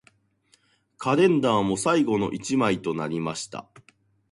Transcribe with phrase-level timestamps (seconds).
[0.97, 3.67] カレンダーも最後の一枚となりました